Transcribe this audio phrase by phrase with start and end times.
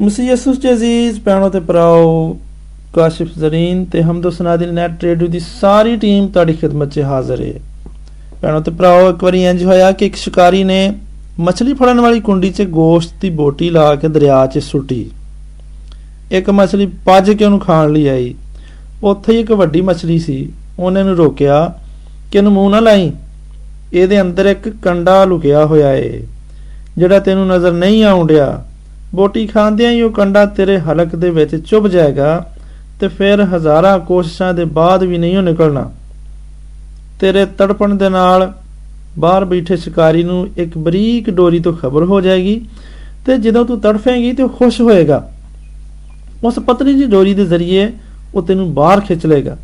[0.00, 2.36] ਮਸੀਹ ਯਸੂਸ ਜੀ ਅਜ਼ੀਜ਼, ਭੈਣੋ ਤੇ ਭਰਾਓ,
[2.94, 7.52] ਕਾਸ਼ਿਫ ਜ਼ਰੀਨ ਤੇ ਹਮਦੋ ਸਨਾਦਿਨ ਨੈਟ ਰੇਡੀਓ ਦੀ ਸਾਰੀ ਟੀਮ ਤੁਹਾਡੀ ਖidmat 'ਚ ਹਾਜ਼ਰ ਹੈ।
[8.42, 10.92] ਭੈਣੋ ਤੇ ਭਰਾਓ, ਇੱਕ ਵਾਰੀ ਇੰਜ ਹੋਇਆ ਕਿ ਇੱਕ ਸ਼ਿਕਾਰੀ ਨੇ
[11.40, 15.10] ਮੱਛਲੀ ਫੜਨ ਵਾਲੀ ਕੁੰਡੀ 'ਚ ਗੋਸ਼ਤ ਦੀ ਬੋਟੀ ਲਾ ਕੇ ਦਰਿਆ 'ਚ ਸੁੱਟੀ।
[16.32, 18.34] ਇੱਕ ਮੱਛਲੀ ਪੱਜ ਕੇ ਉਹਨੂੰ ਖਾਣ ਲਈ ਆਈ।
[19.04, 20.48] ਉੱਥੇ ਹੀ ਇੱਕ ਵੱਡੀ ਮੱਛਲੀ ਸੀ।
[20.78, 21.74] ਉਹਨੇ ਨੂੰ ਰੋਕਿਆ
[22.32, 23.12] ਕਿ ਇਹਨੂੰ ਮੂੰਹ ਨਾ ਲਾਈ।
[23.92, 26.22] ਇਹਦੇ ਅੰਦਰ ਇੱਕ ਕੰਡਾ ਲੁਕਿਆ ਹੋਇਆ ਏ,
[26.98, 28.64] ਜਿਹੜਾ ਤੈਨੂੰ ਨਜ਼ਰ ਨਹੀਂ ਆਉਂਦਿਆ
[29.14, 32.44] ਬੋਟੀ ਖਾਂਦਿਆਂ ਹੀ ਉਹ ਕੰਡਾ ਤੇਰੇ ਹਲਕ ਦੇ ਵਿੱਚ ਚੁੱਭ ਜਾਏਗਾ
[33.00, 35.90] ਤੇ ਫਿਰ ਹਜ਼ਾਰਾਂ ਕੋਸ਼ਿਸ਼ਾਂ ਦੇ ਬਾਅਦ ਵੀ ਨਹੀਂ ਉਹ ਨਿਕਲਣਾ।
[37.20, 38.52] ਤੇਰੇ ਤੜਪਣ ਦੇ ਨਾਲ
[39.18, 42.60] ਬਾਹਰ ਬੈਠੇ ਸ਼ਿਕਾਰੀ ਨੂੰ ਇੱਕ ਬਰੀਕ ਡੋਰੀ ਤੋਂ ਖਬਰ ਹੋ ਜਾਏਗੀ
[43.26, 45.22] ਤੇ ਜਦੋਂ ਤੂੰ ਤੜਫੇਂਗੀ ਤੇ ਉਹ ਖੁਸ਼ ਹੋਏਗਾ।
[46.44, 47.90] ਉਸ ਪਤਲੀ ਜੀ ਡੋਰੀ ਦੇ ਜ਼ਰੀਏ
[48.34, 49.56] ਉਹ ਤੈਨੂੰ ਬਾਹਰ ਖਿੱਚ ਲੇਗਾ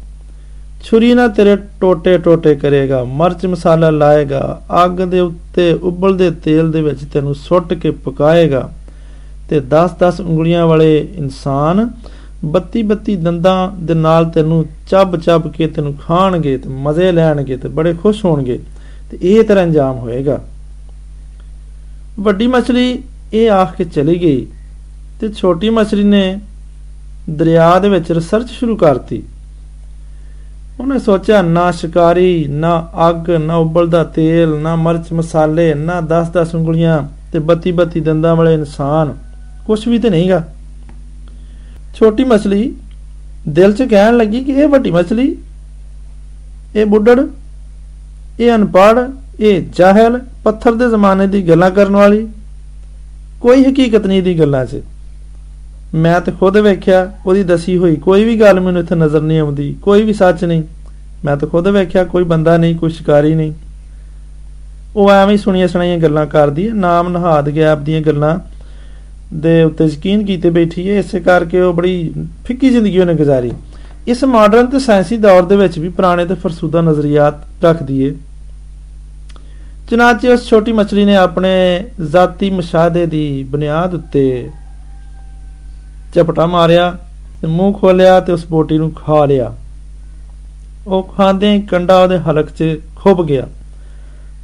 [0.84, 6.83] ਛੁਰੀ ਨਾਲ ਤੇਰੇ ਟੋਟੇ ਟੋਟੇ ਕਰੇਗਾ, ਮਿਰਚ ਮਸਾਲਾ ਲਾਏਗਾ, ਅੱਗ ਦੇ ਉੱਤੇ ਉਬਲਦੇ ਤੇਲ ਦੇ
[6.83, 8.69] ਵਿੱਚ ਤੈਨੂੰ ਸੁੱਟ ਕੇ ਪਕਾਏਗਾ।
[9.48, 11.91] ਤੇ 10-10 ਉਂਗਲੀਆਂ ਵਾਲੇ ਇਨਸਾਨ
[12.47, 18.25] 32-32 ਦੰਦਾਂ ਦੇ ਨਾਲ ਤੈਨੂੰ ਚੱਬ-ਚੱਬ ਕੇ ਤੈਨੂੰ ਖਾਣਗੇ ਤੇ ਮਜ਼ੇ ਲੈਣਗੇ ਤੇ ਬੜੇ ਖੁਸ਼
[18.25, 18.58] ਹੋਣਗੇ
[19.11, 20.41] ਤੇ ਇਹ ਤਰ੍ਹਾਂ ਅੰਜਾਮ ਹੋਏਗਾ।
[22.20, 24.47] ਵੱਡੀ ਮਛਲੀ ਇਹ ਆਖ ਕੇ ਚਲੀ ਗਈ
[25.20, 26.39] ਤੇ ਛੋਟੀ ਮਛਲੀ ਨੇ
[27.30, 29.23] ਦਰਿਆ ਦੇ ਵਿੱਚ ਰਿਸਰਚ ਸ਼ੁਰੂ ਕਰਤੀ।
[30.80, 37.03] ਉਹਨੇ ਸੋਚਿਆ, ਨਾ ਸ਼ਿਕਾਰੀ, ਨਾ ਅੱਗ, ਨਾ ਉਬਲਦਾ ਤੇਲ, ਨਾ ਮਿਰਚ ਮਸਾਲੇ, ਨਾ 10-10 ਉਂਗਲੀਆਂ
[37.33, 39.14] ਤੇ 32-32 ਦੰਦਾਂ ਵਾਲੇ ਇਨਸਾਨ
[39.69, 40.42] ਕੁਝ ਵੀ ਤੇ ਨਹੀਂਗਾ।
[41.94, 42.74] ਛੋਟੀ ਮਛਲੀ
[43.48, 45.36] ਦਿਲ 'ਚ ਕਹਿਣ ਲੱਗੀ ਕਿ ਇਹ ਵੱਡੀ ਮਛਲੀ,
[46.77, 47.20] ਇਹ ਬੁੱਢੜ,
[48.41, 49.08] ਇਹ ਅਨਪੜ
[49.41, 52.27] ਇਹ ਜਾਹਲ, ਪੱਥਰ ਦੇ ਜ਼ਮਾਨੇ ਦੀ ਗੱਲਾਂ ਕਰਨ ਵਾਲੀ,
[53.41, 54.80] ਕੋਈ ਹਕੀਕਤ ਨਹੀਂ ਦੀ ਗੱਲਾਂ 'ਚ।
[55.94, 59.77] ਮੈਂ ਤੇ ਖੁਦ ਵੇਖਿਆ, ਉਹਦੀ ਦਸੀ ਹੋਈ ਕੋਈ ਵੀ ਗੱਲ ਮੈਨੂੰ ਇੱਥੇ ਨਜ਼ਰ ਨਹੀਂ ਆਉਂਦੀ,
[59.83, 60.62] ਕੋਈ ਵੀ ਸੱਚ ਨਹੀਂ।
[61.24, 63.52] ਮੈਂ ਤਾਂ ਖੁਦ ਵੇਖਿਆ, ਕੋਈ ਬੰਦਾ ਨਹੀਂ, ਕੋਈ ਸ਼ਿਕਾਰੀ ਨਹੀਂ।
[64.96, 68.39] ਉਹ ਐਵੇਂ ਹੀ ਸੁਣੀਆਂ ਸੁਣਾਈਆਂ ਗੱਲਾਂ ਕਰਦੀ ਹੈ ਨਾਮ ਨਹਾਦ ਗੈਬ ਦੀਆਂ ਗੱਲਾਂ।
[69.34, 72.12] ਦੇ ਉੱਤੇ ਯਕੀਨ ਕੀਤੇ ਬੈਠੀ ਹੈ ਇਸੇ ਕਰਕੇ ਉਹ ਬੜੀ
[72.45, 73.51] ਫਿੱਕੀ ਜ਼ਿੰਦਗੀ ਉਹਨੇ ਗੁਜ਼ਾਰੀ।
[74.08, 78.14] ਇਸ ਮਾਡਰਨ ਤੇ ਸਾਇੰਸੀ ਦੌਰ ਦੇ ਵਿੱਚ ਵੀ ਪੁਰਾਣੇ ਤੇ ਫਰਸੂਦਾ ਨਜ਼ਰੀਆਤ ਰੱਖਦੀ ਏ।
[79.91, 84.51] ਚਨਾਚੇ ਉਸ ਛੋਟੀ ਮਛਲੀ ਨੇ ਆਪਣੇ ਜ਼ਾਤੀ ਮਸ਼ਾਹਦੇ ਦੀ ਬੁਨਿਆਦ ਉੱਤੇ
[86.14, 86.97] ਚਪਟਾ ਮਾਰਿਆ
[87.41, 89.55] ਤੇ ਮੂੰਹ ਖੋਲਿਆ ਤੇ ਉਸ ਬੋਟੀ ਨੂੰ ਖਾ ਲਿਆ।
[90.86, 93.47] ਉਹ ਖਾਂਦੇ ਹੀ ਕੰਡਾ ਉਹਦੇ ਹਲਕ 'ਚ ਖੁੱਭ ਗਿਆ।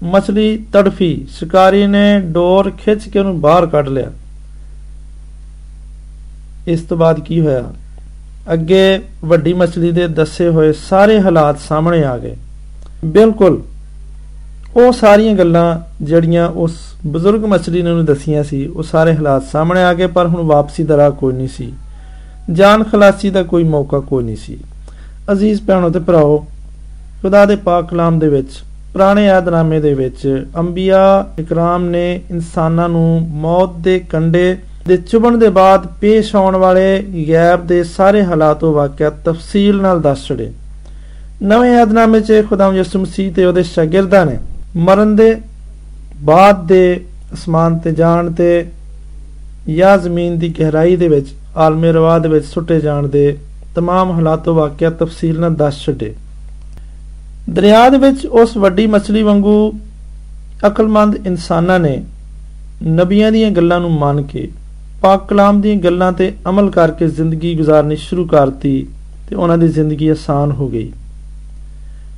[0.02, 4.10] ਮਛਲੀ ਤੜਫੀ। ਸ਼ਿਕਾਰੀ ਨੇ ਡੋਰ ਖਿੱਚ ਕੇ ਉਹਨੂੰ ਬਾਹਰ ਕੱਢ ਲਿਆ।
[6.68, 7.64] ਇਸ ਤੋਂ ਬਾਅਦ ਕੀ ਹੋਇਆ?
[8.52, 12.36] ਅੱਗੇ ਵੱਡੀ ਮਛਲੀ ਦੇ ਦੱਸੇ ਹੋਏ ਸਾਰੇ ਹਾਲਾਤ ਸਾਹਮਣੇ ਆ ਗਏ।
[13.04, 13.62] ਬਿਲਕੁਲ।
[14.76, 16.76] ਉਹ ਸਾਰੀਆਂ ਗੱਲਾਂ ਜਿਹੜੀਆਂ ਉਸ
[17.06, 20.82] ਬਜ਼ੁਰਗ ਮਛਲੀ ਨੇ ਉਹਨੂੰ ਦਸੀਆਂ ਸੀ, ਉਹ ਸਾਰੇ ਹਾਲਾਤ ਸਾਹਮਣੇ ਆ ਗਏ, ਪਰ ਹੁਣ ਵਾਪਸੀ
[20.82, 21.72] ਦਾ ਰਾਹ ਕੋਈ ਨਹੀਂ ਸੀ।
[22.52, 24.58] ਜਾਨ ਖਲਾਸੀ ਦਾ ਕੋਈ ਮੌਕਾ ਕੋਈ ਨਹੀਂ ਸੀ।
[25.32, 26.46] ਅਜ਼ੀਜ਼ ਭੈਣੋ ਤੇ ਭਰਾਓ,
[27.22, 28.50] ਖੁਦਾ ਦੇ ਪਾਕ ਕਲਾਮ ਦੇ ਵਿੱਚ,
[28.92, 35.49] ਪੁਰਾਣੇ ਯਾਦਨਾਮੇ ਦੇ ਵਿੱਚ ਅੰਬੀਆ ਇਕਰਾਮ ਨੇ ਇਨਸਾਨਾਂ ਨੂੰ ਮੌਤ ਦੇ ਕੰਡੇ ਦੇ ਚੁਬਣ ਦੇ
[35.49, 40.51] ਬਾਅਦ ਪੇਸ਼ ਆਉਣ ਵਾਲੇ ਗੈਬ ਦੇ ਸਾਰੇ ਹਾਲਾਤੋ ਵਾਕਿਆ ਤਫਸੀਲ ਨਾਲ ਦੱਸ ਛੜੇ
[41.43, 44.37] ਨਵੇਂ ਯਾਦਨਾਮੇ 'ਚ ਖੁਦਾਮ ਯਿਸੂ ਮਸੀਹ ਤੇ ਉਹਦੇ ਸ਼ਾਗਿਰਦਾਂ ਨੇ
[44.77, 45.35] ਮਰਨ ਦੇ
[46.23, 46.99] ਬਾਅਦ ਦੇ
[47.33, 48.65] ਅਸਮਾਨ ਤੇ ਜਾਣ ਤੇ
[49.69, 53.37] ਜਾਂ ਜ਼ਮੀਨ ਦੀ ਗਹਿਰਾਈ ਦੇ ਵਿੱਚ ਆਲਮੇ ਰਵਾ ਦੇ ਵਿੱਚ ਸੁੱਟੇ ਜਾਣ ਦੇ
[53.77, 56.13] तमाम ਹਾਲਾਤੋ ਵਾਕਿਆ ਤਫਸੀਲ ਨਾਲ ਦੱਸ ਛੱਡੇ
[57.49, 59.55] ਦਰਿਆ ਦੇ ਵਿੱਚ ਉਸ ਵੱਡੀ ਮਛਲੀ ਵਾਂਗੂ
[60.67, 62.01] ਅਕਲਮੰਦ ਇਨਸਾਨਾਂ ਨੇ
[62.83, 64.47] ਨਬੀਆਂ ਦੀਆਂ ਗੱਲਾਂ ਨੂੰ ਮੰਨ ਕੇ
[65.04, 68.86] ਪਾਕ ਕਲਾਮ ਦੀਆਂ ਗੱਲਾਂ ਤੇ ਅਮਲ ਕਰਕੇ ਜ਼ਿੰਦਗੀ گزارਨੀ ਸ਼ੁਰੂ ਕਰਤੀ
[69.28, 70.92] ਤੇ ਉਹਨਾਂ ਦੀ ਜ਼ਿੰਦਗੀ ਆਸਾਨ ਹੋ ਗਈ।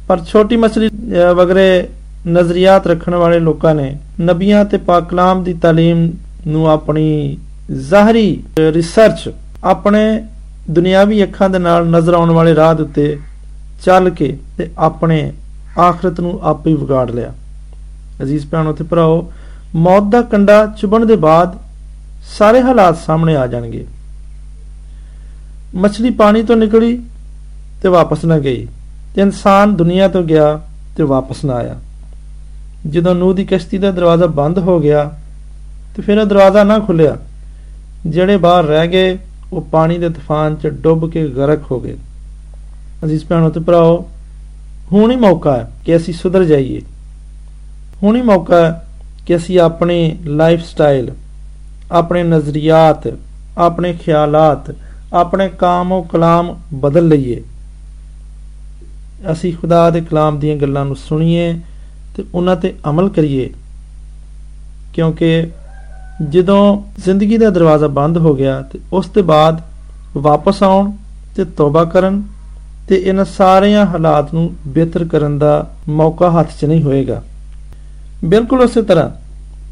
[0.08, 0.90] ਪਰ ਛੋਟੀ ਮਸਲੀ
[1.36, 1.88] ਵਗਰੇ
[2.28, 6.14] ਨਜ਼ਰੀਆਤ ਰੱਖਣ ਵਾਲੇ ਲੋਕਾਂ ਨੇ ਨਬੀਆਂ ਤੇ ਪਾਕ ਕਲਾਮ ਦੀ تعلیم
[6.46, 7.38] ਨੂੰ ਆਪਣੀ
[7.88, 9.32] ਜ਼ਾਹਰੀ ਰਿਸਰਚ
[9.64, 10.24] ਆਪਣੇ
[10.70, 13.18] ਦੁਨਿਆਵੀ ਅੱਖਾਂ ਦੇ ਨਾਲ ਨਜ਼ਰ ਆਉਣ ਵਾਲੇ ਰਾਹ ਦੇ ਉੱਤੇ
[13.84, 15.32] ਚੱਲ ਕੇ ਤੇ ਆਪਣੇ
[15.78, 17.34] ਆਖਰਤ ਨੂੰ ਆਪੇ ਵਿਗਾੜ ਲਿਆ।
[18.22, 19.32] ਅਜ਼ੀਜ਼ ਭੈਣੋ ਤੇ ਭਰਾਓ,
[19.74, 21.65] ਮੌਤ ਦਾ ਕੰਡਾ ਚੁਬਣ ਦੇ ਬਾਅਦ
[22.26, 23.84] ਸਾਰੇ ਹਾਲਾਤ ਸਾਹਮਣੇ ਆ ਜਾਣਗੇ।
[25.74, 26.96] ਮੱਛਲੀ ਪਾਣੀ ਤੋਂ ਨਿਕਲੀ
[27.82, 28.66] ਤੇ ਵਾਪਸ ਨਾ ਗਈ
[29.14, 30.60] ਤੇ ਇਨਸਾਨ ਦੁਨੀਆ ਤੋਂ ਗਿਆ
[30.96, 31.76] ਤੇ ਵਾਪਸ ਨਾ ਆਇਆ।
[32.86, 35.04] ਜਦੋਂ ਨੂਹ ਦੀ ਕਸ਼ਤੀ ਦਾ ਦਰਵਾਜ਼ਾ ਬੰਦ ਹੋ ਗਿਆ
[35.96, 37.16] ਤੇ ਫਿਰ ਉਹ ਦਰਵਾਜ਼ਾ ਨਾ ਖੁੱਲਿਆ,
[38.06, 39.18] ਜਿਹੜੇ ਬਾਹਰ ਰਹਿ ਗਏ,
[39.52, 41.96] ਉਹ ਪਾਣੀ ਦੇ ਤੂਫਾਨ 'ਚ ਡੁੱਬ ਕੇ ਗਰਕ ਹੋ ਗਏ।
[43.04, 44.08] ਅਜ਼ੀਜ਼ ਭੈਣੋ ਤੇ ਭਰਾਓ,
[44.92, 46.80] ਹੁਣ ਹੀ ਮੌਕਾ ਹੈ ਕਿ ਅਸੀਂ ਸੁਧਰ ਜਾਈਏ।
[48.02, 48.86] ਹੁਣ ਹੀ ਮੌਕਾ ਹੈ
[49.26, 51.10] ਕਿ ਅਸੀਂ ਆਪਣੀ ਲਾਈਫ ਸਟਾਈਲ
[51.92, 53.14] ਆਪਣੇ ਨਜ਼ਰੀਆਤ,
[53.58, 54.74] ਆਪਣੇ ਖਿਆਲਾਤ,
[55.12, 57.42] ਆਪਣੇ ਕਾਮੋ ਕਲਾਮ ਬਦਲ ਲਈਏ।
[59.32, 61.60] ਅਸੀਂ ਖੁਦਾ ਦੇ ਕਲਾਮ ਦੀਆਂ ਗੱਲਾਂ ਨੂੰ ਸੁਣੀਏ
[62.16, 63.50] ਤੇ ਉਹਨਾਂ ਤੇ ਅਮਲ ਕਰੀਏ।
[64.94, 65.46] ਕਿਉਂਕਿ
[66.30, 69.60] ਜਦੋਂ ਜ਼ਿੰਦਗੀ ਦਾ ਦਰਵਾਜ਼ਾ ਬੰਦ ਹੋ ਗਿਆ ਤੇ ਉਸ ਤੋਂ ਬਾਅਦ
[70.16, 70.92] ਵਾਪਸ ਆਉਣ
[71.36, 72.22] ਤੇ ਤੋਬਾ ਕਰਨ
[72.88, 77.22] ਤੇ ਇਹਨਾਂ ਸਾਰਿਆਂ ਹਾਲਾਤ ਨੂੰ ਬਿਹਤਰ ਕਰਨ ਦਾ ਮੌਕਾ ਹੱਥ 'ਚ ਨਹੀਂ ਹੋਏਗਾ।
[78.24, 79.10] ਬਿਲਕੁਲ ਉਸੇ ਤਰ੍ਹਾਂ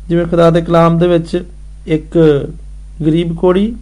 [0.09, 1.47] ਜਿਵੇਂ ਖੁਦਾ ਦੇ ਕਲਾਮ ਦੇ ਵਿੱਚ
[1.87, 2.19] ਇੱਕ
[3.07, 3.75] ਗਰੀਬ ਕੋੜੀ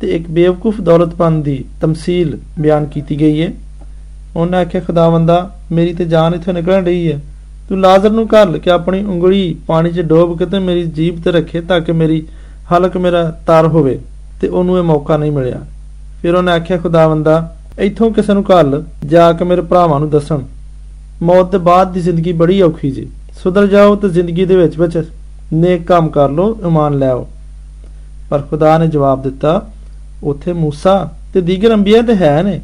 [0.00, 3.52] ਤੇ ਇੱਕ ਬੇਵਕੂਫ ਦੌਲਤਮੰਦ ਦੀ ਤਮਸੀਲ ਬਿਆਨ ਕੀਤੀ ਗਈ ਹੈ।
[4.36, 7.20] ਉਹਨਾਂ ਆਖਿਆ, ਖੁਦਾਵੰਦਾ, ਮੇਰੀ ਤੇ ਜਾਨ ਇੱਥੋਂ ਨਿਕਲਣ ਰਹੀ ਹੈ।
[7.68, 11.30] ਤੂੰ ਲਾਜ਼ਰ ਨੂੰ ਘਰ ਕੇ ਆਪਣੀ ਉਂਗਲੀ ਪਾਣੀ 'ਚ ਡੋਬ ਕੇ ਤੇ ਮੇਰੀ ਜੀਭ ਤੇ
[11.30, 12.26] ਰੱਖੇ ਤਾਂ ਕਿ ਮੇਰੀ
[12.72, 13.98] ਹਲਕ ਮੇਰਾ ਤਰ ਹੋਵੇ
[14.40, 15.60] ਤੇ ਉਹਨੂੰ ਇਹ ਮੌਕਾ ਨਹੀਂ ਮਿਲਿਆ।
[16.22, 20.40] ਫਿਰ ਉਹਨੇ ਆਖਿਆ, ਖੁਦਾਵੰਦਾ, ਇੱਥੋਂ ਕਿਸੇ ਨੂੰ ਘੱਲ, ਜਾ ਕੇ ਮੇਰੇ ਭਰਾਵਾਂ ਨੂੰ ਦੱਸਣ।
[21.22, 23.08] ਮੌਤ ਦੇ ਬਾਅਦ ਦੀ ਜ਼ਿੰਦਗੀ ਬੜੀ ਔਖੀ ਜੀ।
[23.42, 25.04] ਸੁਧਰ ਜਾਓ ਤੇ ਜ਼ਿੰਦਗੀ ਦੇ ਵਿੱਚ ਵਿੱਚ
[25.52, 27.28] ਨੇਕ ਕੰਮ ਕਰ ਲਓ ਇਮਾਨ ਲੈ ਆਓ।
[28.29, 29.61] ਪਰ ਖੁਦਾ ਨੇ ਜਵਾਬ ਦਿੱਤਾ
[30.23, 32.59] ਉੱਥੇ موسی ਤੇ ਦੀਗਰ ਅੰਬੀਆ ਤੇ ਹੈ ਨੇ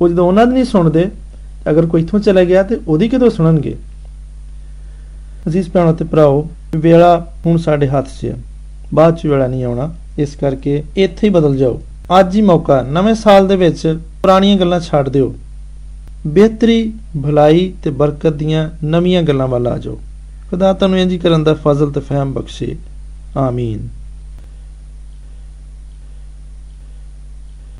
[0.00, 1.08] ਉਹ ਜਦੋਂ ਉਹਨਾਂ ਦੀ ਨਹੀਂ ਸੁਣਦੇ
[1.70, 3.76] ਅਗਰ ਕੋਈ ਇੱਥੋਂ ਚਲਾ ਗਿਆ ਤੇ ਉਹਦੀ ਕਿਦੋਂ ਸੁਣਨਗੇ
[5.48, 6.46] ਅਜ਼ੀਜ਼ ਭੈਣੋ ਤੇ ਭਰਾਓ
[6.76, 7.16] ਵੇਲਾ
[7.46, 8.36] ਹੁਣ ਸਾਡੇ ਹੱਥ 'ਚ ਹੈ
[8.94, 11.80] ਬਾਅਦ 'ਚ ਵੇਲਾ ਨਹੀਂ ਆਉਣਾ ਇਸ ਕਰਕੇ ਇੱਥੇ ਹੀ ਬਦਲ ਜਾਓ
[12.20, 13.86] ਅੱਜ ਹੀ ਮੌਕਾ ਨਵੇਂ ਸਾਲ ਦੇ ਵਿੱਚ
[14.22, 15.34] ਪੁਰਾਣੀਆਂ ਗੱਲਾਂ ਛੱਡ ਦਿਓ
[16.26, 19.98] ਬਿਹਤਰੀ ਭਲਾਈ ਤੇ ਬਰਕਤ ਦੀਆਂ ਨਵੀਆਂ ਗੱਲਾਂ ਵੱਲ ਆ ਜਾਓ
[20.50, 22.74] ਖੁਦਾ ਤੁਹਾਨੂੰ ਇੰਜ ਕਰਨ ਦਾ ਫਜ਼ਲ ਤੇ ਫਹਿਮ ਬਖਸ਼ੇ
[23.38, 23.88] ਆਮੀਨ